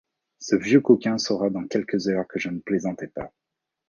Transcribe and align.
Ce 0.39 0.55
vieux 0.55 0.81
coquin 0.81 1.19
saura 1.19 1.51
dans 1.51 1.67
quelques 1.67 2.07
heures 2.07 2.27
que 2.27 2.39
je 2.39 2.49
ne 2.49 2.57
plaisantais 2.57 3.05
pas. 3.09 3.31